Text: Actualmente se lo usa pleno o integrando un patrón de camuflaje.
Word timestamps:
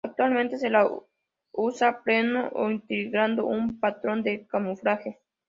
Actualmente 0.03 0.57
se 0.57 0.71
lo 0.71 1.09
usa 1.51 2.01
pleno 2.01 2.49
o 2.55 2.71
integrando 2.71 3.45
un 3.45 3.79
patrón 3.79 4.23
de 4.23 4.47
camuflaje. 4.47 5.19